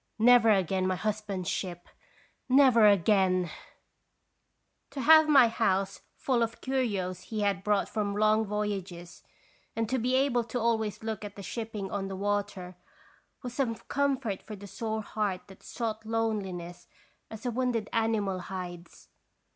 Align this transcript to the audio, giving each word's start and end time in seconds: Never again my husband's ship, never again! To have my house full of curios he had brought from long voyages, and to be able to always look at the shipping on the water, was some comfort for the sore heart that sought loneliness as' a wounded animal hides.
Never 0.17 0.49
again 0.49 0.87
my 0.87 0.95
husband's 0.95 1.47
ship, 1.47 1.87
never 2.49 2.87
again! 2.87 3.51
To 4.89 5.01
have 5.01 5.29
my 5.29 5.47
house 5.47 6.01
full 6.15 6.41
of 6.41 6.59
curios 6.59 7.25
he 7.25 7.41
had 7.41 7.63
brought 7.63 7.87
from 7.87 8.15
long 8.17 8.43
voyages, 8.43 9.21
and 9.75 9.87
to 9.89 9.99
be 9.99 10.15
able 10.15 10.43
to 10.45 10.59
always 10.59 11.03
look 11.03 11.23
at 11.23 11.35
the 11.35 11.43
shipping 11.43 11.91
on 11.91 12.07
the 12.07 12.15
water, 12.15 12.77
was 13.43 13.53
some 13.53 13.75
comfort 13.75 14.41
for 14.41 14.55
the 14.55 14.65
sore 14.65 15.03
heart 15.03 15.41
that 15.49 15.61
sought 15.61 16.03
loneliness 16.03 16.87
as' 17.29 17.45
a 17.45 17.51
wounded 17.51 17.87
animal 17.93 18.39
hides. 18.39 19.09